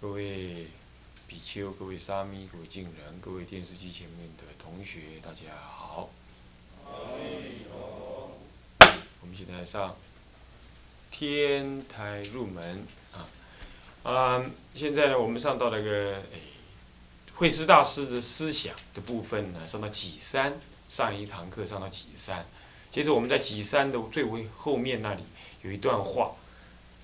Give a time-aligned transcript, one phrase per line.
[0.00, 0.68] 各位
[1.26, 6.08] 比丘、各位沙弥、各位敬人、各位电视机前面的同学，大家好。
[9.20, 9.96] 我们现在上
[11.10, 13.26] 天台入门啊，
[14.08, 16.42] 啊、现在呢，我们上到那个诶，
[17.34, 22.46] 慧师大师的思想的部分呢，上到几三，上一堂课上到几三，
[22.92, 25.24] 接着我们在几三的最为后面那里
[25.62, 26.36] 有一段话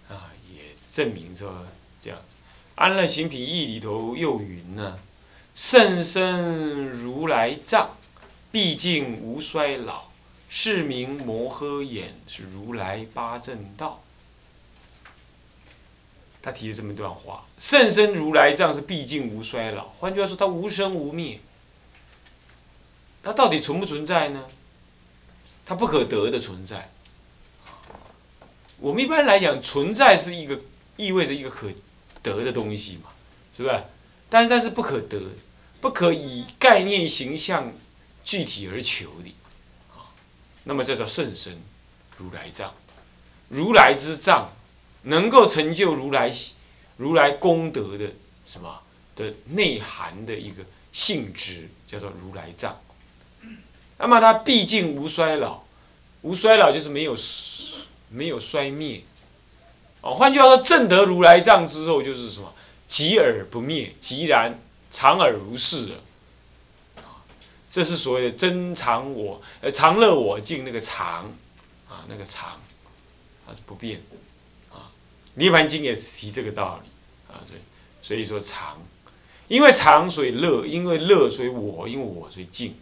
[0.09, 1.67] 啊，也证明着
[2.01, 2.35] 这样子。
[2.77, 4.99] 安乐行品义里头又云呢，
[5.55, 7.97] 甚深如来藏，
[8.51, 10.05] 毕竟无衰老。
[10.57, 14.03] 是名摩诃眼，是如来八正道。
[16.41, 19.87] 他提了这么一段话：甚深如来藏是毕竟无衰老。
[19.99, 21.41] 换句话说，它无生无灭。
[23.23, 24.45] 它到底存不存在呢？
[25.67, 26.93] 它不可得的存在。
[28.79, 30.61] 我们一般来讲，存在是一个
[30.97, 31.69] 意味着一个可
[32.25, 33.11] 得的东西嘛，
[33.57, 33.85] 是不是？
[34.29, 35.21] 但是它是不可得，
[35.81, 37.73] 不可以概念形象
[38.25, 39.33] 具体而求的。
[40.65, 41.61] 那么这叫甚深
[42.17, 42.75] 如来藏，
[43.51, 44.51] 如来之藏，
[45.03, 46.33] 能够成就如来
[46.97, 48.13] 如来功德的
[48.47, 48.81] 什么
[49.15, 52.81] 的内涵的一个性质，叫做如来藏。
[53.99, 55.63] 那么它毕竟无衰老，
[56.23, 57.15] 无衰老就是没有
[58.09, 59.03] 没有衰灭。
[60.05, 62.53] 哦，换句话说，证得如来藏之后，就是什么？
[62.87, 65.97] 寂而不灭，寂然常而如是了。
[67.71, 71.25] 这是所谓的真常我，呃，常乐我净那个常，
[71.89, 72.61] 啊，那个常，
[73.47, 74.93] 它是不变的，啊，
[75.35, 77.61] 涅盘经也是提这个道理，啊，所以
[78.01, 78.81] 所以说常，
[79.49, 82.77] 因为常所以乐，因为乐所以我，因为我所以净，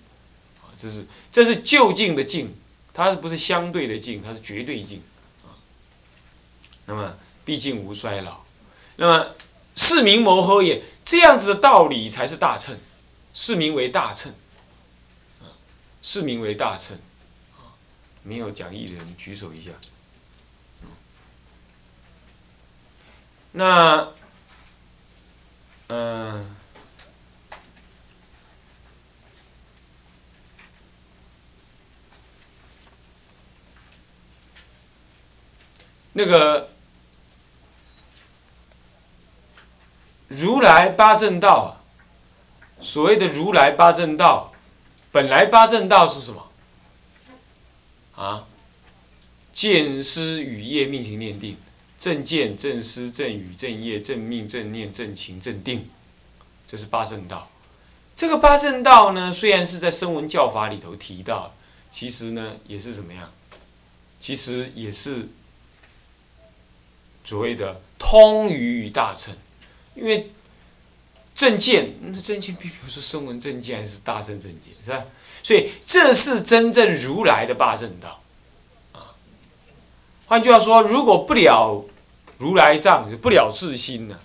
[0.61, 2.55] 啊，这是这是就近的近，
[2.93, 5.01] 它不是相对的近，它是绝对近，
[5.45, 5.57] 啊，
[6.85, 8.45] 那么毕竟无衰老，
[8.97, 9.35] 那么
[9.77, 12.79] 是名摩诃也，这样子的道理才是大乘，
[13.33, 14.35] 是名为大乘。
[16.05, 16.99] 是名为大乘，
[18.25, 19.71] 没有讲义的人举手一下。
[23.53, 24.09] 那，
[25.87, 26.57] 嗯，
[36.15, 36.73] 那个
[40.37, 41.81] 如来八正道啊，
[42.81, 44.53] 所谓的如来八正道。
[45.11, 46.49] 本来八正道是什么？
[48.17, 48.47] 啊，
[49.53, 51.57] 见思语业命行念定，
[51.99, 55.89] 正见正思正语正业正命正念正情正定，
[56.67, 57.51] 这是八正道。
[58.17, 61.55] 这个八正道呢，虽然是在声闻教法里头提到，
[61.91, 63.31] 其实呢也是怎么样？
[64.19, 65.29] 其实也是
[67.25, 69.35] 所谓的通于大乘，
[69.95, 70.31] 因为。
[71.35, 75.03] 正见，那正见比比如说声闻正见还是大乘正见，是吧？
[75.43, 78.21] 所以这是真正如来的八正道，
[78.93, 79.17] 啊。
[80.27, 81.87] 换句话说，如果不了
[82.39, 84.21] 如来藏，不了自心呢，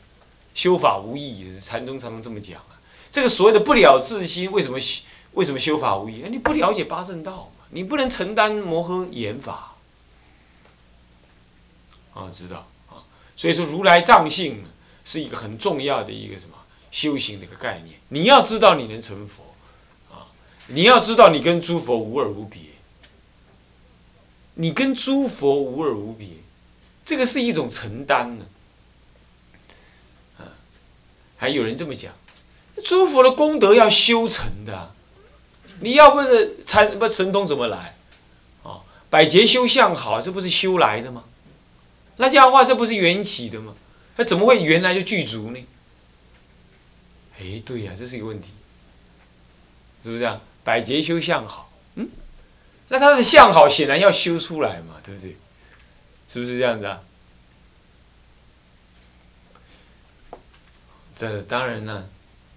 [0.54, 1.58] 修法无益。
[1.62, 2.78] 禅宗常常这么讲啊。
[3.10, 4.78] 这个所谓的不了自心，为什么
[5.32, 6.26] 为什么修法无益？
[6.30, 9.76] 你不了解八正道嘛，你不能承担摩诃言法，
[12.14, 13.02] 啊，知道啊。
[13.38, 14.66] 所以说，如来藏性
[15.08, 16.56] 是一个很重要的一个什么？
[16.90, 19.44] 修行的一个概念，你要知道你能成佛，
[20.10, 20.28] 啊，
[20.68, 22.62] 你要知道你跟诸佛无二无别，
[24.56, 26.28] 你跟诸佛无二无别，
[27.06, 28.46] 这个是一种承担呢，
[30.40, 30.48] 啊，
[31.38, 32.14] 还有人这么讲，
[32.84, 34.94] 诸佛的功德要修成的，
[35.82, 37.96] 你要不是禅不神通怎么来？
[38.64, 38.80] 啊，
[39.10, 41.26] 百劫修相好，这不是修来的吗？
[42.16, 43.76] 那这样的话，这不是缘起的吗？
[44.18, 45.66] 那怎么会原来就具足呢？
[47.40, 48.50] 哎，对呀，这是一个问题，
[50.04, 50.42] 是不是这样？
[50.64, 52.10] 百劫修相好，嗯，
[52.90, 55.38] 那他的相好显然要修出来嘛，对不对？
[56.28, 57.02] 是不是这样子啊？
[61.16, 62.10] 这当然呢，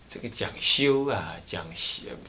[0.08, 1.64] 这个讲修啊，讲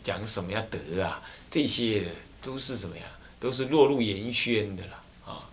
[0.03, 2.09] 讲什么呀德啊，这些
[2.41, 3.03] 都是什么呀？
[3.39, 5.49] 都是落入言宣的了啊。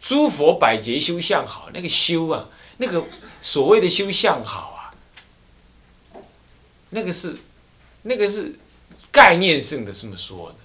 [0.00, 2.48] 诸佛百劫修相好，那个修啊，
[2.82, 3.04] 那个
[3.40, 4.90] 所谓的修相好啊。
[6.90, 7.36] 那个是，
[8.02, 8.58] 那个是
[9.12, 10.56] 概念性的这么说的。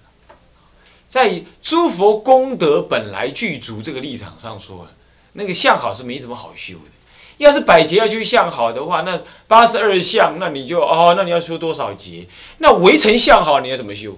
[1.07, 4.87] 在诸佛功德本来具足这个立场上说，
[5.33, 6.91] 那个相好是没什么好修的。
[7.37, 12.27] 要是百劫要修相好的话，那八十二相，那你就哦，那你要修多少劫？
[12.57, 14.17] 那围城相好，你要怎么修？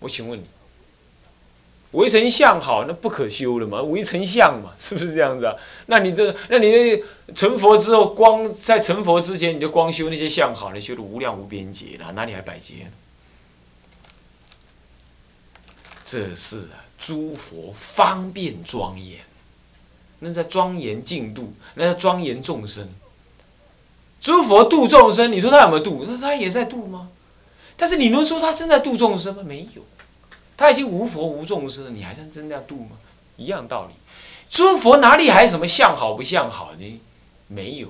[0.00, 0.44] 我请问你，
[1.92, 3.82] 围城相好，那不可修了嘛？
[3.82, 5.54] 围城相嘛， 是不是这样子啊？
[5.86, 7.02] 那你这，那你那
[7.34, 12.90] 成佛之后，光在成佛之前，你就光修那些相好，你修的无量无边劫了，哪里还百劫？
[16.04, 19.20] 这是啊，诸佛方便庄严，
[20.20, 22.88] 那在庄严净度，那在庄严众生。
[24.20, 26.04] 诸佛度众生，你说他有没有度？
[26.06, 27.08] 那他也在度吗？
[27.76, 29.42] 但是你能说他真在度众生吗？
[29.42, 29.82] 没有，
[30.60, 32.90] 他已经无佛无众生了，你还在真的要度吗？
[33.38, 33.94] 一样道理，
[34.50, 37.00] 诸佛哪里还有什么相好不相好呢？
[37.46, 37.88] 没有。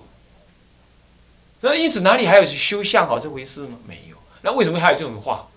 [1.63, 3.77] 那因此哪里还有修相好这回事吗？
[3.89, 4.17] 没有。
[4.43, 5.49] 那为什么还有这种话？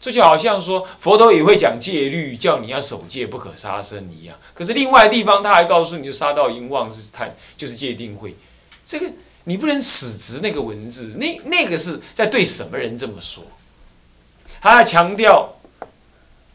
[0.00, 4.38] 这就好像说佛陀也会讲戒律，叫你要守戒，不可杀生一样。
[4.54, 8.36] 可是另外地方他还告诉你就杀盗淫妄是贪，就是戒定慧。
[8.86, 9.10] 这个
[9.42, 13.42] 你不能死执那个文字，那那个是在对什么人这么说？
[14.60, 15.56] 他要强调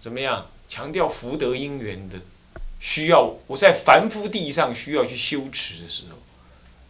[0.05, 0.45] 怎么样？
[0.67, 2.19] 强调福德因缘的
[2.79, 3.33] 需要。
[3.47, 6.17] 我在凡夫地上需要去修持的时候，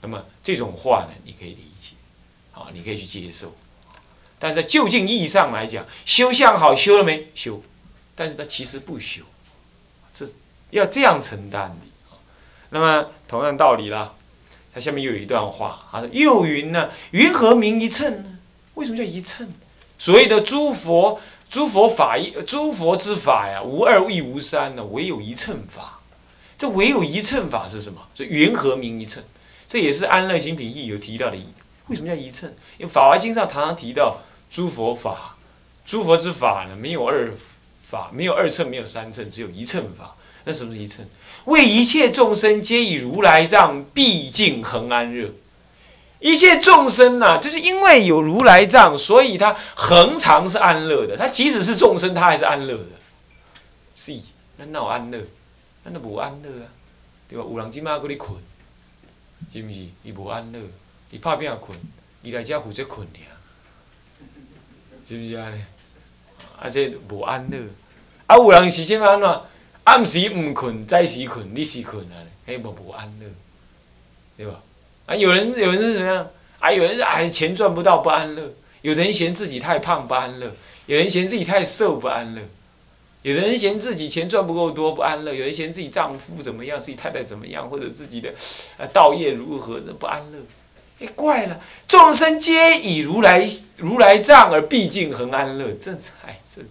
[0.01, 1.91] 那么这种话呢，你可以理解，
[2.51, 3.55] 啊，你可以去接受。
[4.37, 7.29] 但在就近意义上来讲，修相好修了没？
[7.33, 7.63] 修，
[8.15, 9.21] 但是他其实不修，
[10.13, 10.27] 这
[10.71, 12.17] 要这样承担的。
[12.71, 14.13] 那么同样道理啦，
[14.73, 16.89] 它下面又有一段话，他说：“又云呢？
[17.11, 18.39] 云何名一乘呢？
[18.73, 19.49] 为什么叫一乘？
[19.97, 25.99] 所谓的诸佛，诸佛法一，诸佛之法呀，无二亦无三呢，唯有一乘法。
[26.57, 28.01] 这唯有一乘法是什么？
[28.13, 29.23] 所以云何名一乘？
[29.67, 31.37] 这也是安乐行品义有提到的。
[31.87, 32.49] 为什么叫一乘？
[32.77, 34.17] 因为《法华经》上常常提到。”
[34.51, 35.35] 诸佛法，
[35.85, 36.75] 诸佛之法呢？
[36.77, 37.33] 没有二
[37.83, 40.15] 法，没有二乘，没有三乘，只有一乘法。
[40.45, 41.05] 那什么是一乘？
[41.45, 45.33] 为一切众生皆以如来藏毕竟恒安乐。
[46.19, 51.15] 一切众生呐，就是因为有如来藏，所以他恒常是安乐的。
[51.17, 52.89] 他即使是众生，他还是安乐的。
[53.93, 54.19] 是，
[54.57, 55.21] 那哪有安乐？
[55.83, 56.67] 那那无安乐啊，
[57.29, 57.45] 对吧？
[57.47, 58.37] 有人今嘛搁你困，
[59.53, 59.75] 是不是？
[60.03, 60.59] 伊无安乐，
[61.11, 61.77] 伊拍拼困，
[62.23, 63.19] 伊来遮负责困尔。
[65.07, 65.61] 是不是安尼？
[66.59, 67.59] 啊，这无安乐。
[68.27, 69.41] 啊，有人是啥物安怎？
[69.83, 72.17] 暗时毋困，早时困，你时困啊？
[72.47, 73.27] 迄无无安乐，
[74.35, 74.59] 对吧？
[75.05, 76.27] 啊，有人有人是怎么样？
[76.59, 80.51] 啊，有人是哎钱赚不到不安乐，有人嫌自己太胖不安乐，
[80.87, 82.41] 有人嫌自己太瘦不安乐，
[83.21, 88.33] 有人嫌自己钱赚不够多不安乐，有人嫌自己丈夫怎么样，自己太太怎么样，或者自己的
[88.77, 90.39] 呃道业如何的不安乐。
[90.97, 91.59] 哎，怪了！
[91.89, 96.61] 众生皆以如来如来藏而毕竟恒安乐，这才这，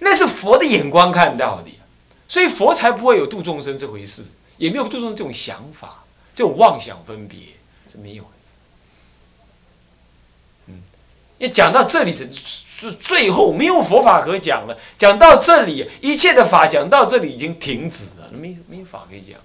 [0.00, 1.70] 那是佛的眼光看到的，
[2.28, 4.24] 所以佛才不会有度众生这回事，
[4.58, 6.04] 也没有度众生这种想法，
[6.34, 7.38] 这种妄想分别
[7.90, 8.28] 是没有的。
[10.68, 10.82] 嗯，
[11.38, 19.38] 要讲到这里是是最后没有佛法可讲了，讲到这里一切的法讲到这里已经停止了，没没法可以讲，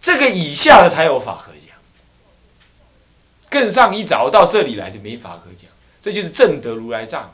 [0.00, 1.76] 这个以下的才有法可讲。
[3.50, 5.70] 更上一早到这里来就没法可讲，
[6.02, 7.32] 这就是正德如来藏。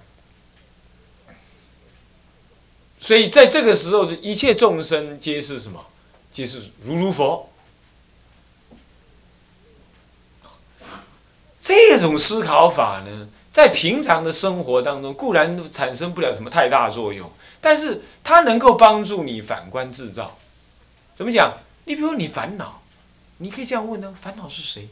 [3.00, 5.84] 所以在这个时候，一切众生皆是什么？
[6.30, 7.50] 皆是如如佛。
[11.64, 20.36] 这种思考法呢，在平常的生活当中固然产生不了什么太大作用，但是它能够帮助你反观制造。
[21.14, 21.54] 怎么讲？
[21.86, 22.82] 你比如你烦恼，
[23.38, 24.90] 你可以这样问呢：烦恼是谁？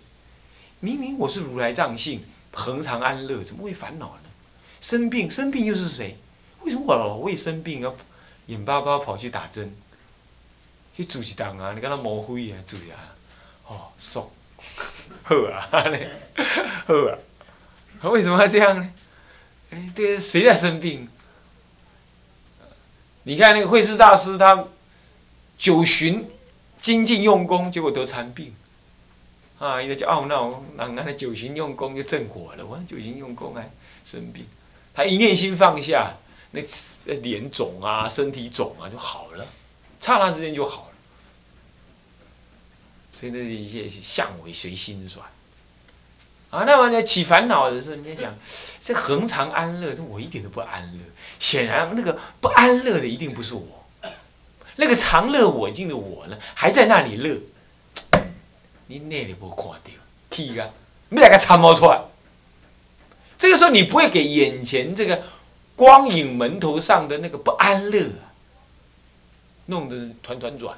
[0.81, 4.31] 明明我是如来藏性，恒常安乐，怎么会烦恼呢？
[4.81, 6.17] 生病，生病又是谁？
[6.63, 7.95] 为什么我老为生病要
[8.47, 9.77] 眼巴巴跑去打针？
[10.97, 11.73] 去主一档啊！
[11.75, 13.13] 你看他模糊啊，注意啊！
[13.67, 14.27] 哦，爽，
[15.25, 15.69] 好啊，
[16.87, 18.11] 好啊！
[18.11, 18.91] 为什么要这样呢？
[19.71, 21.09] 哎，对，谁在生病？
[23.23, 24.67] 你看那个慧师大师，他
[25.57, 26.29] 九旬
[26.81, 28.55] 精进用功，结果得残病。
[29.59, 32.67] 啊，一个叫懊恼，人安尼九旬用功就正果了。
[32.67, 33.71] 我九旬用功还
[34.05, 34.45] 生病，
[34.93, 36.15] 他一念心放下，
[36.51, 36.61] 那
[37.23, 39.47] 脸肿啊，身体肿啊就好了，
[40.01, 40.92] 刹那之间就好了。
[43.23, 45.25] 所以那是一些相为随心转。
[46.51, 48.35] 啊，那么呢起烦恼的时候，你在想
[48.81, 50.99] 这恒常安乐，这我一点都不安乐。
[51.39, 53.87] 显然那个不安乐的一定不是我，
[54.75, 57.39] 那个常乐我净的我呢，还在那里乐。
[58.89, 59.91] 你那里无看到，
[60.29, 60.69] 气啊！
[61.11, 62.03] 要来个参谋出来，
[63.39, 65.23] 这个时候你不会给眼前这个
[65.77, 68.35] 光影门头上的那个不安乐啊，
[69.67, 70.77] 弄得团团转。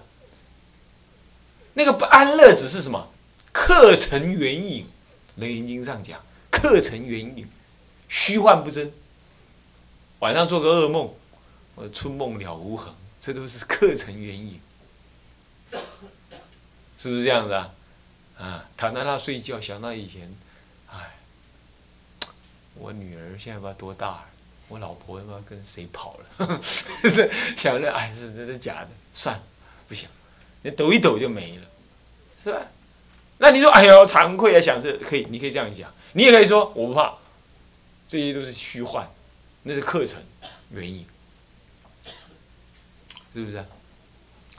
[1.75, 3.09] 那个不安乐只是什么？
[3.53, 4.85] 客成缘影，
[5.41, 7.49] 《楞严经》上讲，客成缘影，
[8.09, 8.93] 虚幻不真。
[10.19, 11.15] 晚上做个噩梦，
[11.75, 14.61] 我春梦了无痕，这都是客成缘影，
[16.97, 17.71] 是不是这样子啊？
[18.39, 20.35] 啊，躺在那睡觉，想到以前，
[20.91, 21.17] 哎，
[22.75, 24.25] 我女儿现在不知道多大了，
[24.69, 26.61] 我老婆不知道跟谁跑了，
[27.09, 29.43] 是想着哎，是真是假的，算了，
[29.87, 30.11] 不想。
[30.65, 31.63] 你抖一抖就没了，
[32.43, 32.59] 是吧？
[33.37, 34.61] 那你说，哎呦，惭愧啊！
[34.61, 37.15] 想这可以，你可以这样讲，你也可以说，我不怕，
[38.09, 39.07] 这些都是虚幻，
[39.65, 40.23] 那是课程
[40.71, 41.05] 原因，
[43.35, 43.63] 是不是？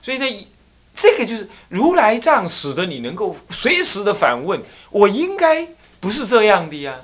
[0.04, 0.48] 所以这
[0.94, 5.68] 这个就是如来藏，使得你能够随时的反问：我应该
[6.00, 7.02] 不是这样的呀？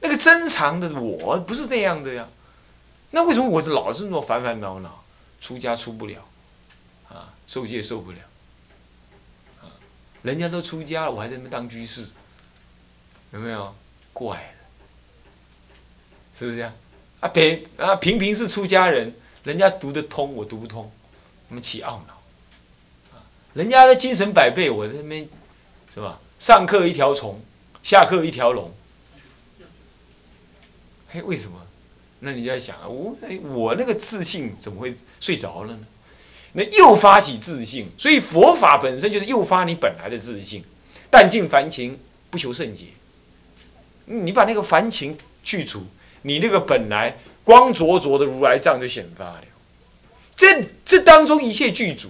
[0.00, 2.26] 那个真常的我不是这样的呀？
[3.12, 5.04] 那为什么我老是那么烦烦恼恼，
[5.40, 6.26] 出家出不了，
[7.08, 8.18] 啊，受戒受不了？
[10.22, 12.06] 人家都出家了，我还在那边当居士，
[13.32, 13.74] 有没有？
[14.12, 14.44] 怪了，
[16.38, 16.72] 是不是这样？
[17.20, 20.92] 啊，平啊，平平是出家人，人家读得通，我读不通，
[21.48, 22.22] 我们起懊恼。
[23.54, 25.28] 人家的精神百倍，我在那边，
[25.92, 26.20] 是吧？
[26.38, 27.40] 上课一条虫，
[27.82, 28.72] 下课一条龙。
[31.08, 31.66] 嘿，为什么？
[32.20, 35.86] 那你就在想啊，我，我那个自信怎么会睡着了呢？
[36.52, 40.62] 那诱发起自信，所以佛法本身就是诱发你本来的自信。
[41.10, 41.98] 但尽凡情，
[42.30, 42.86] 不求甚解。
[44.06, 45.84] 你把那个凡情去除，
[46.22, 49.42] 你那个本来光灼灼的如来藏就显发了。
[50.34, 52.08] 这这当中一切具足。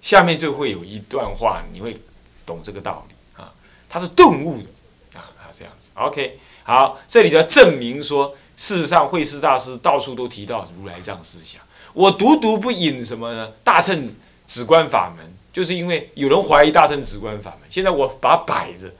[0.00, 2.00] 下面就会有一段话，你会
[2.44, 3.52] 懂这个道理啊。
[3.88, 5.90] 它是顿悟的啊，这样子。
[5.94, 11.60] OK，好，这里就要证明说，事实上慧师大师到处都提到如来藏思想。
[11.96, 13.50] 我独独不引什么呢？
[13.64, 14.14] 大乘
[14.46, 17.60] 止观法门，就是因为有人怀疑大乘止观法门。
[17.70, 18.92] 现在我把它摆着，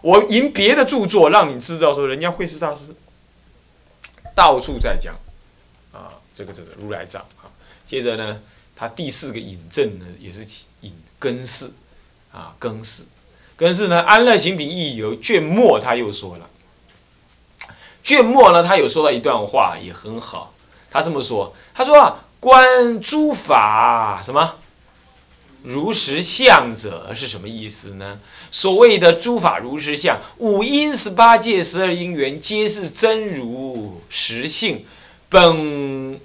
[0.00, 2.94] 我引别的著作，让你知道说，人家慧师大师
[4.36, 5.16] 到处在讲
[5.92, 7.50] 啊，这个这个如来藏啊。
[7.84, 8.40] 接着呢，
[8.76, 10.46] 他第四个引证呢，也是
[10.82, 11.72] 引根氏
[12.30, 13.02] 啊，根氏，
[13.56, 16.48] 根氏呢，安乐行品义由卷末他又说了，
[18.04, 20.54] 卷末呢，他有说到一段话也很好，
[20.88, 22.20] 他这么说，他说啊。
[22.44, 24.56] 观诸法什么
[25.62, 28.18] 如实相者是什么意思呢？
[28.50, 34.84] 所谓的诸法如实相，五因十八界十二因缘，皆是真如实性，
[35.30, 36.20] 本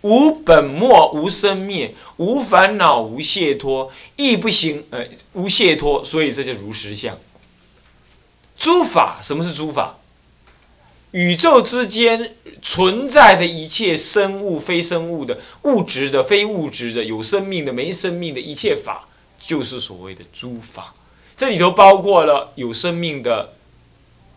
[0.00, 7.16] 无本末，无生灭，无烦恼，无解脱，亦不行呃无解脱，所以这叫如实相。
[8.58, 9.98] 诸法什么是诸法？
[11.12, 20.94] 宇宙之间存在的一切生物、非生物的、物质的、非物质的、有生命的、没生命的一切法，就是所谓的诸法。
[21.36, 23.54] 这里头包括了有生命的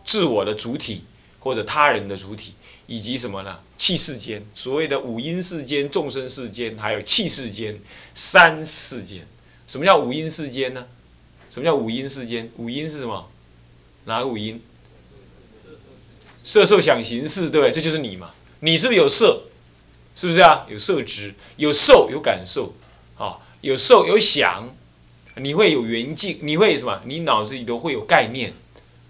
[0.04, 1.04] 自我的主体
[1.40, 2.52] 或者他人的主体，
[2.86, 3.58] 以及什么呢？
[3.78, 7.78] 气世间，所谓的五阴世间、众生世间，还有气世间、
[8.14, 9.26] 三世间。
[9.66, 10.86] 什么叫五阴世间呢？
[11.50, 12.50] 什么叫五阴世间？
[12.56, 13.30] 五阴是什么？
[14.04, 14.60] 哪个五阴？
[16.46, 17.72] 色受想行识，对不对？
[17.72, 18.30] 这就是你嘛？
[18.60, 19.42] 你是不是有色？
[20.14, 20.64] 是不是啊？
[20.70, 22.72] 有色知，有受，有感受，
[23.18, 24.72] 啊，有受有想，
[25.34, 27.02] 你会有缘境，你会什么？
[27.04, 28.52] 你脑子里头会有概念，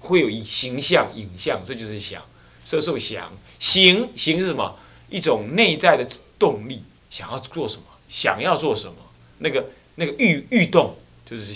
[0.01, 2.23] 会有形象、影像，这就是想。
[2.65, 4.79] 色受想行行是什么？
[5.11, 7.83] 一种内在的动力，想要做什么？
[8.09, 8.95] 想要做什么？
[9.41, 9.67] 那个
[9.97, 10.97] 那个欲欲动
[11.29, 11.53] 就是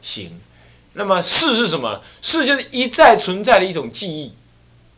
[0.00, 0.40] 行。
[0.94, 2.02] 那么事是什么？
[2.22, 4.32] 事就是一再存在的一种记忆。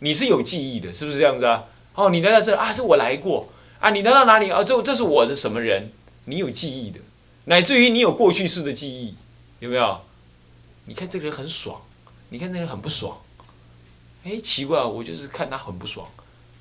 [0.01, 1.65] 你是有记忆的，是不是这样子啊？
[1.95, 3.91] 哦，你来到这啊，这我来过啊。
[3.91, 4.63] 你来到哪里啊？
[4.65, 5.91] 这这是我的什么人？
[6.25, 7.01] 你有记忆的，
[7.47, 9.15] 乃至于你有过去式的记忆，
[9.59, 10.01] 有没有？
[10.87, 11.81] 你看这个人很爽，
[12.31, 13.19] 你看那个人很不爽。
[14.25, 16.09] 哎，奇怪，我就是看他很不爽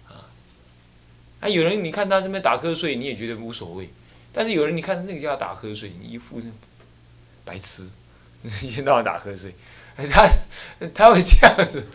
[0.07, 0.27] 啊。
[1.41, 3.85] 啊，有人你看他这边打瞌睡，你也觉得无所谓；
[4.33, 6.49] 但是有人你看那个叫打瞌睡，你一副那
[7.45, 7.87] 白痴，
[8.63, 9.53] 一天到晚打瞌睡。
[10.07, 10.29] 他
[10.93, 11.85] 他会这样子，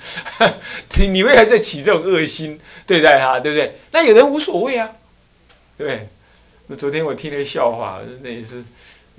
[0.98, 3.78] 你你为何在起这种恶心对待他，对不对？
[3.92, 4.90] 那有人无所谓啊，
[5.78, 6.08] 对。
[6.66, 8.64] 那昨天我听了个笑话，那也是，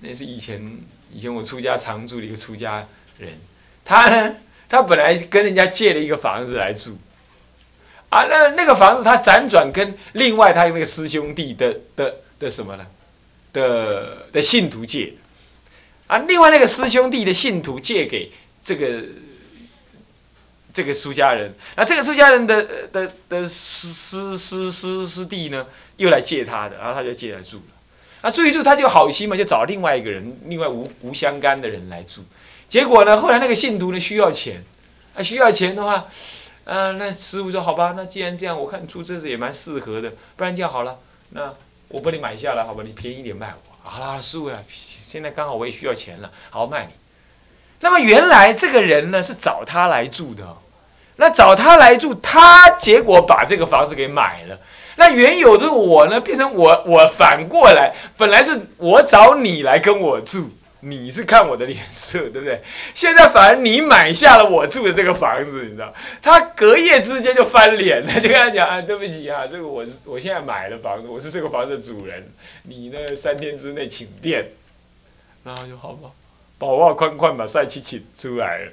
[0.01, 0.80] 那是以前
[1.13, 2.86] 以前我出家常住的一个出家
[3.20, 3.39] 人，
[3.84, 4.36] 他呢，
[4.68, 6.98] 他本来跟人家借了一个房子来住，
[8.10, 12.88] 啊，那那个房子他辗转跟另外他那个师兄弟的的的什么呢？
[13.54, 15.13] 的的信徒借，
[16.08, 18.32] 啊，另外那个师兄弟的信徒借给。
[18.65, 19.03] 这个
[20.74, 25.67] 这个出家人，那这个出家人的的的师师师师师弟呢，
[25.98, 27.63] 又来借他的，然后他就借来住了。
[28.24, 32.25] 那住一住，他就好心嘛，就找另外一个人，另外无无相干的人来住。
[32.67, 34.63] 结果呢，后来那个信徒呢需要钱，
[35.13, 36.07] 啊需要钱的话，
[36.65, 40.98] 啊那师傅说好吧，那既然这样，我看你住这子也蛮适合的，不然这样好了，
[41.29, 41.53] 那
[41.89, 43.89] 我帮你买下来，好吧，你便宜点卖我。
[43.89, 47.05] 好了，师傅啊，现在刚好我也需要钱了，好卖你。
[47.79, 50.44] 那么原来这个人呢是找他来住的。
[51.17, 54.60] 那找他来住，他结果把这个房子给买了。
[54.98, 60.50] 那原有的我呢，变成我我反过来，本来是我找你来跟我住，
[60.82, 62.62] 你是看我的脸色，对不对？
[62.94, 65.94] 现在反而你买下了我住的这个房子，你知道？
[66.22, 72.29] 他隔夜之间就翻脸了，就跟他讲啊，对不起啊，这个我我现在买了房子，我是这个房子的主人，
[72.63, 74.51] 你呢三天之内请便。
[75.46, 76.10] 然后就好吧，
[76.58, 78.72] 宝袜宽宽把帅气请出来了。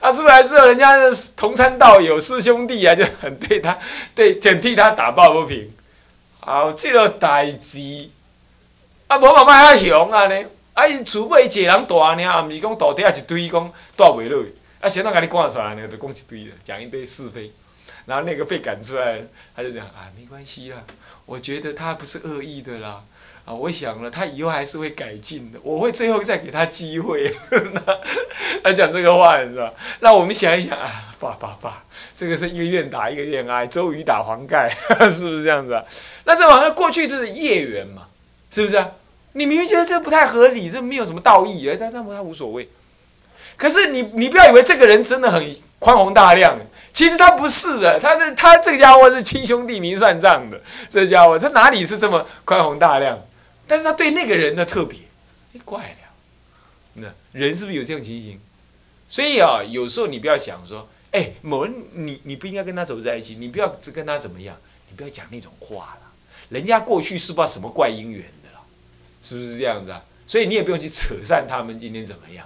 [0.00, 0.96] 啊出来之后，人家
[1.36, 3.78] 同参道友师兄弟啊，就很对他，
[4.14, 5.72] 对很替他打抱不平。
[6.40, 8.08] 啊，这个代志，
[9.08, 10.44] 啊，无嘛卖遐凶啊呢？
[10.72, 14.54] 啊，伊厝尾一个人住尔，啊，毋是讲到底下一堆讲住袂落去。
[14.80, 15.88] 啊，谁人甲你赶出来呢？
[15.88, 17.52] 就讲一堆的，讲一堆是非。
[18.06, 19.20] 然后那个被赶出来，
[19.54, 20.78] 他就讲啊，没关系啦，
[21.26, 23.02] 我觉得他不是恶意的啦。
[23.54, 25.58] 我想了，他以后还是会改进的。
[25.62, 27.36] 我会最后再给他机会。
[28.62, 29.72] 他讲这个话，你知道？
[30.00, 30.88] 那我们想一想啊，
[31.18, 31.82] 爸爸爸，
[32.16, 34.68] 这个是一个愿打一个愿挨，周瑜打黄盖，
[35.10, 35.84] 是不是这样子啊？
[36.24, 38.02] 那这好像过去就是业缘嘛，
[38.50, 38.90] 是不是啊？
[39.32, 42.68] 你明明觉得这不太合理，这没有什么道义，哎，但那么他无所谓。
[43.56, 46.58] 可是你你不要以为这个人真的很宽宏大量，
[46.92, 53.18] 其实他不是的，他的他这个家伙是亲兄弟明算账的，这家伙他哪里是这么宽宏大量？
[53.70, 54.98] 但是他对那个人的特别，
[55.54, 56.08] 哎，怪了，
[56.94, 58.40] 那人是不是有这种情形？
[59.08, 64.56] 所以啊，有时候你不要想说，哎，某人你你不应该跟他走在一起，你不要只跟他怎么样，
[64.88, 66.10] 你不要讲那种话了。
[66.48, 68.60] 人家过去是不知道什么怪因缘的了，
[69.22, 70.02] 是不是这样子啊？
[70.26, 72.44] 所以你也不用去扯散他们今天怎么样，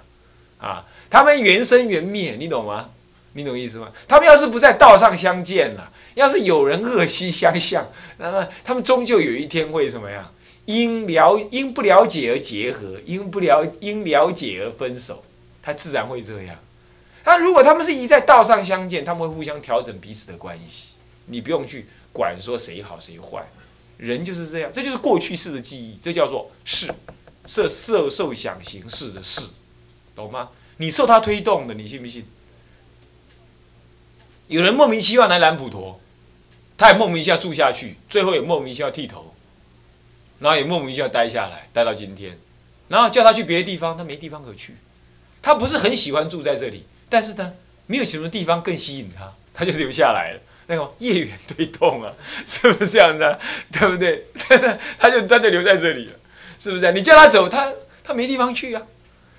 [0.59, 2.91] 啊，他们缘生缘灭，你懂吗？
[3.33, 3.91] 你懂意思吗？
[4.07, 7.83] 他们要是不在道上相见了，要是有人恶心相向，
[8.19, 10.31] 那么他们终究有一天会什么样？
[10.65, 15.23] 因了因不了解而结合，因不了因了解而分手，
[15.61, 16.57] 他自然会这样。
[17.23, 20.93] 那如果他们是一在道上相见，他们会互相调整彼此的关系，
[21.25, 23.45] 你不用去管说谁好谁坏，
[23.97, 26.87] 人就是这样，这就是过去式的记忆，这叫做事，
[27.45, 29.49] 色色受想行识的事，
[30.15, 30.49] 懂吗？
[30.77, 32.25] 你受他推动的，你信不信？
[34.47, 35.99] 有人莫名其妙来蓝普陀，
[36.77, 39.34] 他也莫名其妙住下去，最后也莫名其妙剃头。
[40.39, 42.37] 然后也莫名其妙待下来，待到今天，
[42.87, 44.75] 然后叫他去别的地方，他没地方可去。
[45.41, 47.53] 他不是很喜欢住在这里，但是呢，
[47.85, 50.39] 没有什么地方更吸引他，他就留下来了。
[50.67, 52.11] 那个业缘推动啊，
[52.45, 53.37] 是不是这样子啊？
[53.71, 54.25] 对不对？
[54.97, 56.13] 他就他就留在这里了，
[56.57, 56.91] 是不是？
[56.91, 57.71] 你叫他走，他
[58.03, 58.81] 他没地方去啊。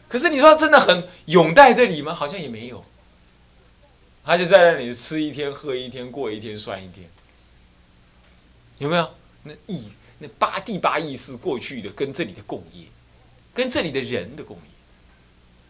[0.08, 2.14] 可是你说他真的很永待这里吗？
[2.14, 2.84] 好像也没有。
[4.24, 7.08] 他就在那里吃一天，喝一天，过一天算一天，
[8.78, 9.10] 有没有？
[9.42, 9.88] 那意。
[10.18, 12.84] 那八第八意识过去的跟这里的共业，
[13.54, 14.62] 跟这里的人的共业，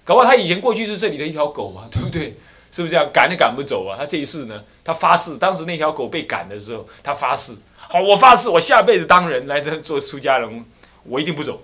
[0.04, 2.36] 搞不好他以前过去是这里的一条狗啊， 对不对？
[2.72, 3.10] 是不是这样？
[3.10, 3.96] 赶也赶不走啊！
[3.96, 10.66] 他这一世呢，他发誓，当时那条狗被赶的时候，他发誓，好，我发誓，我下辈子当人来这做出家人，
[11.04, 11.62] 我一定不走。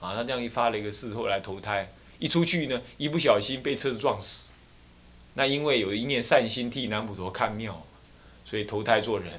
[0.00, 4.50] 啊，他这样一发了一个誓，后来投胎，一出去呢，一不小心被车子撞死。
[5.34, 7.86] 那因为有一念善心替南普陀看庙，
[8.44, 9.30] 所以投胎做人，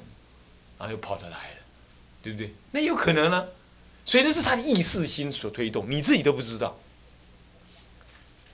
[0.80, 1.51] 然后又跑着来。
[2.24, 2.54] 对不对？
[2.72, 3.48] 那有可能呢，
[4.06, 6.78] 所以那是他的意识心所推动，你自己都不知道，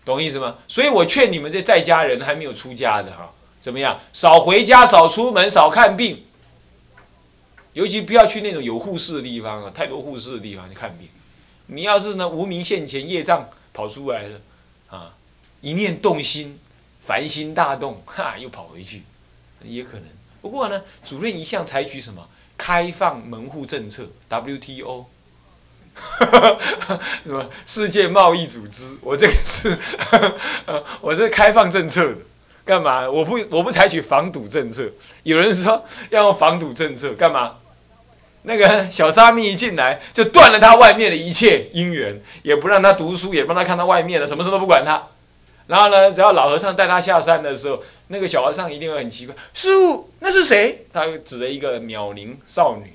[0.06, 0.58] 懂意思吗？
[0.68, 4.00] 所以我劝你们这在家人还没有出家的哈，怎么样？
[4.14, 6.24] 少回家，少出门，少看病，
[7.74, 11.08] 尤其不要去那种有护士的地方啊，太多护士的地方去看病。
[11.68, 14.40] 你要是呢无名现前，业障跑出来了
[14.90, 15.14] 啊，
[15.60, 16.58] 一念动心，
[17.06, 19.04] 烦心大动，哈，又跑回去，
[19.64, 20.04] 也可能。
[20.42, 22.30] 不过呢，主任一向采取什么？
[22.58, 25.06] 开放门户政策，WTO，
[27.24, 28.84] 什么世界贸易组织？
[29.02, 29.78] 我这个是，
[31.02, 32.18] 我这开放政策的，
[32.66, 33.10] 干嘛？
[33.10, 34.90] 我不我不采取防堵政策。
[35.24, 37.56] 有人说要用防堵政策，干嘛？
[38.44, 45.08] 那个小沙弥一进来就断了他外面的一切姻缘，也不让他读书，也不让他看到外面的，什么事都不管他。
[45.68, 52.94] 然后呢，只要老和尚带他下山的时候，那个小和尚一定会很奇怪：“师傅，那是谁？”他指着一个妙龄少女，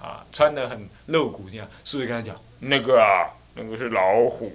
[0.00, 1.66] 啊，穿的很露骨这样。
[1.84, 4.52] 师傅跟他讲：“那个啊，那个是老虎。”，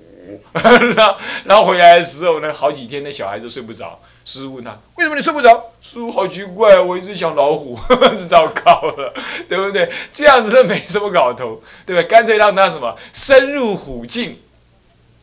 [0.95, 3.99] 然后然后回来的时候呢，好几天的小孩子睡不着。
[4.23, 7.77] 师傅问他：“为什么你睡不着？”师傅好奇怪，我一直想老虎，
[8.27, 9.13] 糟糕了，
[9.47, 9.91] 对不对？
[10.11, 12.03] 这样子没什么搞头，对不对？
[12.03, 14.39] 干脆让他什么深入虎境，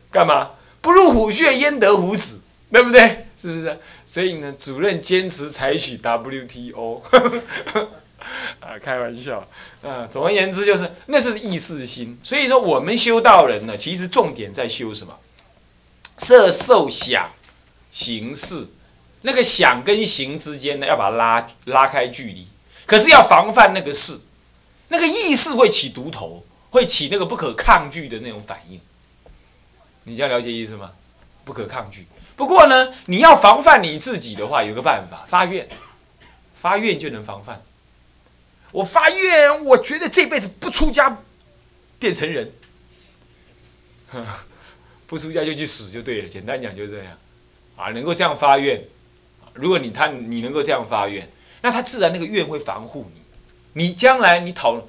[0.09, 0.51] 干嘛？
[0.83, 2.41] 不入虎穴，焉得虎子？
[2.69, 3.27] 对不对？
[3.37, 3.79] 是不是？
[4.05, 7.01] 所以呢，主任坚持采取 WTO，
[8.59, 9.47] 啊，开玩笑，
[9.81, 12.19] 啊，总而言之就是那是意识心。
[12.21, 15.17] 所以说，我们修道人呢，其实重点在修什么？
[16.17, 17.31] 色受想
[17.89, 18.67] 行识。
[19.21, 22.45] 那个想跟行之间呢，要把它拉拉开距离，
[22.85, 24.19] 可是要防范那个事，
[24.89, 28.81] 那个意识会起毒头，会起那个不可抗拒的那种反应。
[30.03, 30.91] 你这样了解意思吗？
[31.45, 32.05] 不可抗拒。
[32.35, 35.67] 不过呢，你要防范你自己的话，有个办法，发愿，
[36.55, 37.61] 发愿就能防范。
[38.71, 41.21] 我发愿，我觉得这辈子不出家，
[41.99, 42.51] 变成人，
[45.05, 46.27] 不出家就去死就对了。
[46.27, 47.17] 简单讲就这样，
[47.75, 48.83] 啊，能够这样发愿。
[49.53, 51.29] 如果你他你能够这样发愿，
[51.61, 53.21] 那他自然那个愿会防护你。
[53.73, 54.81] 你将来你讨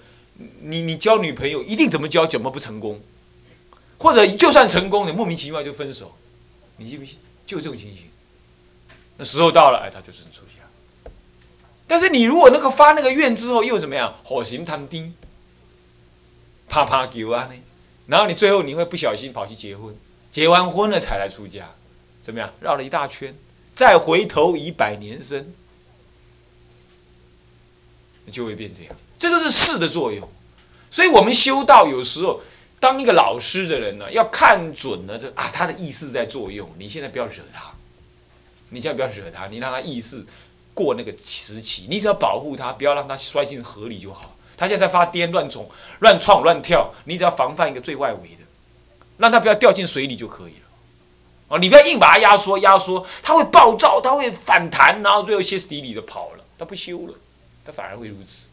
[0.63, 3.01] 你你交女朋友一定怎么交怎么不成功，
[3.99, 6.15] 或者就算成功，你莫名其妙就分手，
[6.77, 7.17] 你信不信？
[7.47, 8.07] 就这种情形。
[9.17, 11.11] 那时候到了，哎，他就只能出家。
[11.87, 14.19] 但是你如果那个发那个愿之后又怎么样？
[14.25, 15.15] 火行贪丁，
[16.69, 17.55] 啪啪给啊呢？
[18.07, 19.97] 然后你最后你会不小心跑去结婚，
[20.31, 21.71] 结完婚了才来出家，
[22.23, 22.53] 怎么样？
[22.61, 23.35] 绕了一大圈。
[23.75, 25.53] 再回头以百年生，
[28.31, 28.95] 就会变这样。
[29.19, 30.29] 这就是事的作用。
[30.93, 32.41] 所以，我们修道有时候
[32.85, 36.69] 当一个老师的人呢，要看准了这啊，他的意识在作用。
[36.77, 37.73] 你现在不要惹他，
[38.69, 40.23] 你现在不要惹他，你让他意识
[40.75, 41.87] 过那个时期。
[41.89, 44.37] 你只要保护他，不要让他摔进河里就好。
[44.55, 45.67] 他现在在发癫、乱冲、
[46.01, 48.45] 乱撞、乱跳，你只要防范一个最外围的，
[49.17, 50.67] 让他不要掉进水里就可以了。
[51.49, 57.15] 哦，你不要硬把它压缩，压缩，他会暴躁，他会反弹，然后最后歇斯底里的跑了，他不修了，
[57.65, 58.49] 他反而会如此，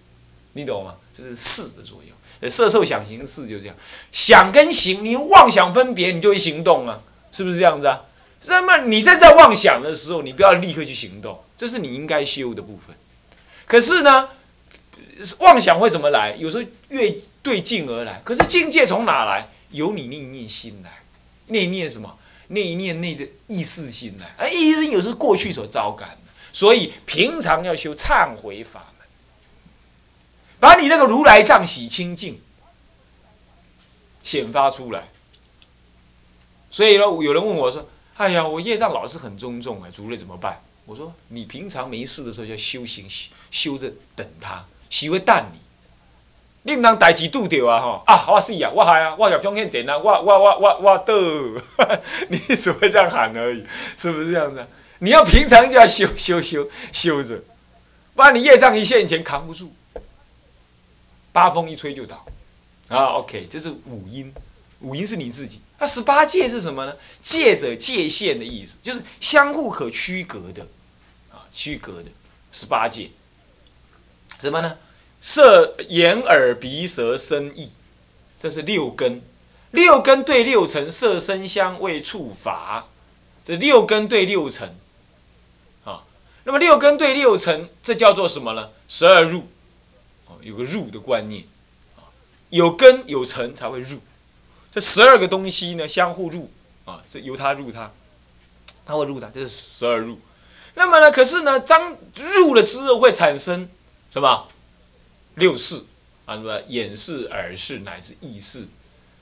[0.54, 0.96] 你懂吗？
[1.14, 2.16] 这是势的作用，
[2.50, 3.76] 色受想行识就这样，
[4.12, 7.00] 想跟行，你妄想分别，你就会行动啊，
[7.32, 8.02] 是不是这样子啊？
[8.48, 12.96] 那么你在在妄想的时候，你不要立刻去行动，这是你应该修的部分。
[13.68, 14.30] 可是呢，
[15.40, 16.36] 妄想会怎么来？
[16.38, 19.50] 有时候越对境而来，可是境界从哪来？
[19.70, 21.00] 由你念念心来，
[21.48, 22.18] 念念什么？
[22.48, 26.18] 那一念内的意识心来，而意识心有时候过去所遭感，
[26.52, 28.91] 所以平常要修忏悔法，
[30.62, 32.40] 把你那个如来藏洗清净，
[34.24, 35.10] 显发出来。
[36.70, 43.06] 所以呢，有人问我说：“哎呀，我业障老是很重重啊，主任怎么办？”我说：“你平常没事的时候要修行，
[43.50, 45.60] 修着等他，洗会淡你。”
[46.64, 48.24] 你唔通代志拄着啊吼啊！
[48.30, 48.70] 我死啊！
[48.70, 49.16] 我害啊！
[49.18, 49.98] 我入中间前啊！
[49.98, 51.14] 我我我我我倒，
[52.30, 53.66] 你只会这样喊而已，
[53.98, 54.64] 是不是这样子？
[55.00, 57.42] 你要平常就要修修修修着，
[58.14, 59.74] 不然你业障一现前扛不住，
[61.32, 62.26] 八风一吹就倒
[62.90, 64.34] 啊！OK，这是五音，
[64.80, 65.62] 五音是你自己。
[65.80, 66.94] 那十八界是什么呢？
[67.22, 70.68] 界者界限的意思，就是相互可区隔的
[71.32, 72.10] 啊，区隔的
[72.52, 73.10] 十八界，
[74.40, 74.78] 什么呢？
[75.22, 77.72] 色、眼、耳、鼻、舌、身、意，
[78.40, 79.22] 这是六根。
[79.72, 82.88] 六根对六尘，色、声、香味、触、法，
[83.46, 84.76] 这六根对六尘。
[85.86, 86.04] 啊，
[86.44, 88.70] 那么六根对六尘，这叫做什么呢？
[88.90, 89.48] 十二入。
[90.42, 91.44] 有个入的观念。
[91.98, 92.08] 啊，
[92.50, 94.00] 有根有尘才会入。
[94.72, 96.50] 这十二个东西呢，相互入。
[96.86, 97.92] 啊，这由它入它，
[98.86, 100.20] 它会入它，这是十二入。
[100.74, 103.70] 那么呢，可是呢，当入了之后会产生
[104.10, 104.48] 什么？
[105.36, 105.86] 六识
[106.26, 108.68] 啊，什么眼识、耳识乃至意识，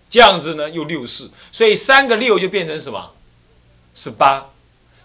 [0.10, 3.14] 这样子呢又六识，所以三个六就变成什么？
[3.94, 4.50] 十八。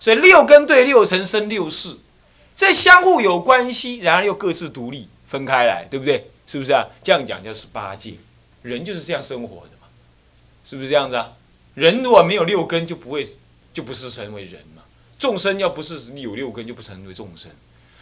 [0.01, 1.97] 所以六根对六尘生六识，
[2.55, 6.31] 这相互有关系，然而又各自独立分开来，对不对？
[6.47, 6.87] 是不是啊？
[7.03, 8.15] 这样讲叫十八界，
[8.63, 9.89] 人就是这样生活的嘛，
[10.65, 11.33] 是不是这样子啊？
[11.75, 13.27] 人如果没有六根，就不会
[13.73, 14.83] 就不是成为人嘛。
[15.19, 17.51] 众生要不是有六根，就不成为众生。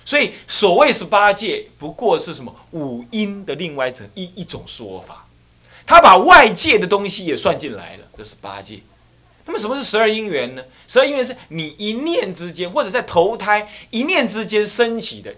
[0.05, 5.27] 所以，所谓十八界，不过是什么五音的另外一层一一种说法。
[5.87, 8.81] 他把外界的东西也算进来了，这是八界。
[9.47, 10.63] 那么，什么是十二因缘呢？
[10.87, 15.35] 十二因缘是你一念之间，或者在投胎一念之间升起的，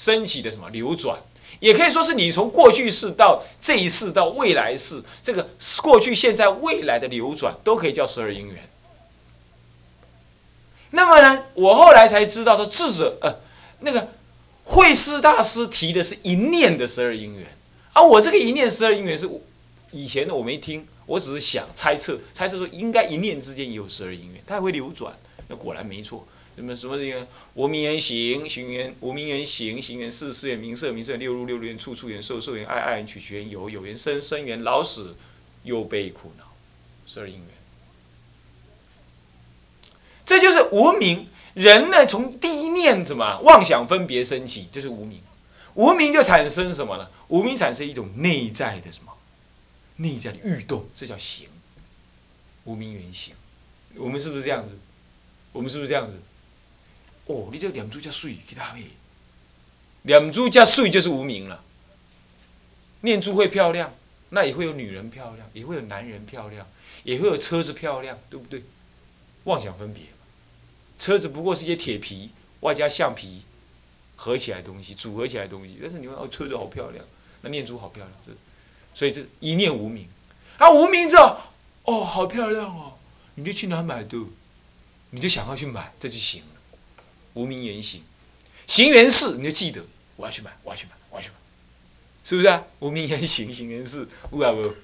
[0.00, 1.18] 升起的什么流转，
[1.58, 5.50] 也可以说是你从过去世到这一世到未来世，这个
[5.82, 8.66] 过去、现在、未来的流转，都可以叫十二因缘。
[10.92, 13.40] 那么呢，我后来才知道说智者呃，
[13.80, 14.08] 那个
[14.64, 17.46] 慧师大师提的是一念的十二因缘，
[17.92, 19.28] 而我这个一念十二因缘是
[19.92, 25.12] 以前的我没听，我只是想猜测，猜测说应该一念之间有十二因缘，它会流转。
[25.48, 26.26] 那果然没错。
[26.60, 35.16] 什么什么这个无名缘行，行缘无名缘行，行缘事，事缘名色，名色缘六入，六入缘处，处缘受，受缘爱，爱缘取，取缘有，有缘生，生缘老死，
[35.64, 36.44] 忧悲苦恼，
[37.06, 37.46] 十二因缘。
[40.26, 41.28] 这就是无名。
[41.54, 45.22] 人呢，从第一念什么妄想分别升起，就是无名。
[45.72, 47.08] 无名就产生什么呢？
[47.28, 49.12] 无名产生一种内在的什么？
[49.96, 51.48] 内在的欲动，这叫行。
[52.64, 53.32] 无名原形。
[53.96, 54.78] 我们是不是这样子？
[55.52, 56.16] 我们是不是这样子？
[57.26, 58.84] 哦，你这个念珠加水，其他咩？
[60.02, 61.62] 念珠加水就是无名了。
[63.02, 63.94] 念珠会漂亮，
[64.30, 66.66] 那也会有女人漂亮，也会有男人漂亮，
[67.04, 68.62] 也会有车子漂亮，对不对？
[69.44, 70.04] 妄想分别。
[70.98, 72.30] 车子不过是一些铁皮
[72.60, 73.42] 外加橡皮
[74.16, 75.78] 合起来东西，组合起来东西。
[75.80, 77.04] 但是你们哦，车子好漂亮，
[77.42, 78.32] 那念珠好漂亮，这
[78.94, 80.06] 所以这一念无名。
[80.58, 81.38] 啊，无名之后，
[81.84, 82.98] 哦，好漂亮哦，
[83.34, 84.18] 你就去哪买的？
[85.10, 86.59] 你就想要去买，这就行了。
[87.34, 88.02] 无名言行，
[88.66, 89.82] 行缘事，你就记得
[90.16, 91.34] 我要去买，我要去买，我要去买，
[92.24, 92.64] 是不是啊？
[92.80, 94.74] 无名言行，行缘事，无啊无。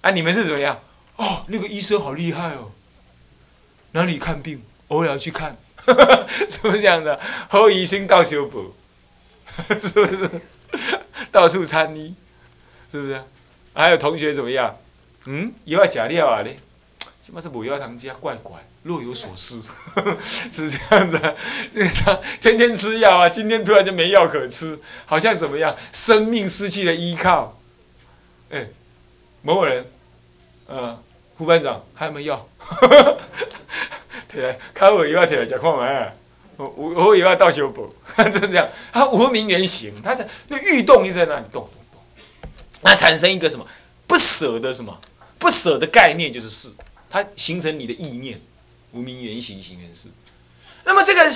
[0.00, 0.80] 啊，你们是怎么样？
[1.16, 2.70] 哦，那个医生好厉害哦，
[3.92, 4.62] 哪里看病？
[4.88, 5.56] 偶尔去看，
[6.48, 7.20] 是不是这样的？
[7.50, 8.74] 后医生到修补，
[9.80, 10.30] 是不是？
[11.32, 12.14] 到处参医，
[12.90, 13.22] 是不是？
[13.74, 14.78] 还有同学怎么样？
[15.26, 16.58] 嗯，又要假料啊咧？
[17.28, 19.60] 起码是不要糖加怪怪，若有所思，
[20.50, 21.20] 是这样子。
[21.74, 25.76] 这个他天天吃药啊，今天突然就没药可吃，好像怎么样？
[25.92, 27.60] 生命失去了依靠。
[28.48, 28.68] 哎，
[29.42, 29.84] 某某人，
[30.68, 30.98] 嗯，
[31.36, 32.48] 副班长还有没有药？
[34.32, 36.16] 摕来，开会又要摕来食看卖，
[36.56, 38.66] 我我又要倒修补， 就这样。
[38.90, 43.66] 他无名原形，他在那欲动一直在那里动动动，那产生一个什么
[44.06, 44.98] 不舍的什么
[45.38, 46.72] 不舍的概念，就是事，
[47.10, 48.40] 它形成你的意念，
[48.92, 50.08] 无名原型形行缘事。
[50.84, 51.30] 那么这个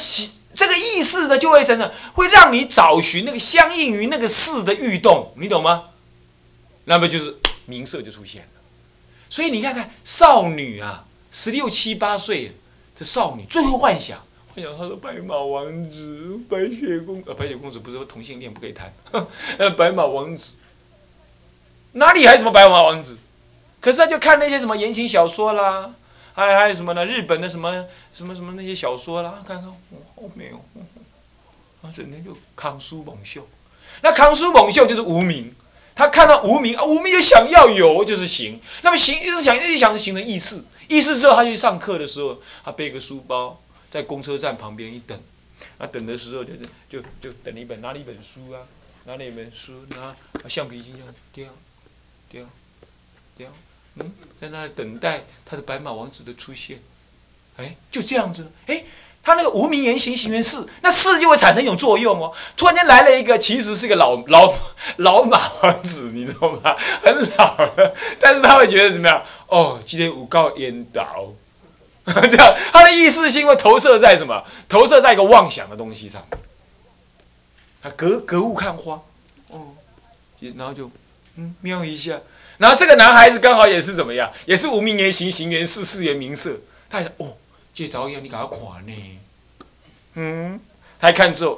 [0.54, 1.90] 这个意识呢，就会成么？
[2.14, 5.90] 会让你找寻那个相应于那个事的欲动，你懂吗？
[6.84, 8.48] 那么就是名色就出现了。
[9.28, 12.52] 所以你看看少女啊，十六七八岁。
[12.94, 14.22] 的少女最会幻想，
[14.54, 18.92] 幻想她的白马王子、白雪公呃白雪公主不是说同性恋不可以谈，
[19.56, 20.58] 呃白马王子
[21.92, 23.16] 哪里还什么白马王子？
[23.82, 25.92] 可是他就看那些什么言情小说啦，
[26.34, 27.04] 还还有什么呢？
[27.04, 29.68] 日本的什么什么什么那些小说啦，看看
[30.14, 30.56] 哦没有，
[31.82, 33.46] 啊整天就康书猛秀，
[34.02, 35.52] 那康书猛秀就是无名，
[35.96, 40.62] 他看到无名啊无名就想要有就是行，那么行就是想一直想形成意识。
[40.88, 45.18] 意思之后，他去上课的时候，他背个书包，在公车站旁边一等，
[45.78, 48.62] 啊，等的时候就是就就等一本拿了一本书啊，
[49.06, 50.14] 拿了一本书，拿
[50.48, 51.46] 橡皮筋这样叼
[52.30, 52.44] 叼
[53.36, 53.48] 叼，
[53.96, 56.80] 嗯，在那里等待他的白马王子的出现，
[57.56, 58.84] 哎，就这样子，哎，
[59.22, 62.32] 他那个无名言行行缘事，那事就会产生一种作用哦。
[62.56, 64.54] 突然间来了一个，其实是个老老
[64.96, 66.74] 老马王子，你知道吗？
[67.04, 69.22] 很老了，但是他会觉得怎么样？
[69.46, 71.28] 哦，今天五告烟倒，
[72.04, 74.42] 这样他的意识性会投射在什么？
[74.68, 76.26] 投射在一个妄想的东西上。
[77.82, 79.02] 他隔隔物看花，
[79.48, 79.74] 哦，
[80.56, 80.90] 然后就
[81.36, 82.20] 嗯瞄一下，
[82.58, 84.30] 然后这个男孩子刚好也是怎么样？
[84.46, 86.56] 也是无名言行，行言事，事言名色。
[86.88, 87.36] 他还哦，
[87.74, 89.20] 这早样你赶快看呢？
[90.14, 90.60] 嗯，
[91.00, 91.56] 他看之后，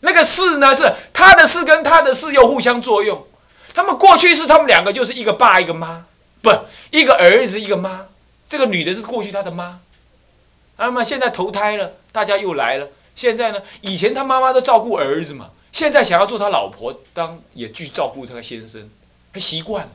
[0.00, 3.26] 那个事呢是他的事跟他的事又互相作用。
[3.72, 6.06] 他们过去是他们两个就是一个爸一个妈。
[6.42, 6.50] 不，
[6.90, 8.06] 一个儿子，一个妈。
[8.48, 9.78] 这个女的是过去他的妈，
[10.76, 12.88] 那么现在投胎了，大家又来了。
[13.14, 18.90] 现在呢，以前他妈妈都照顾儿子嘛，现在想要做他老婆，当也去照顾他的先生，
[19.32, 19.92] 他习惯了。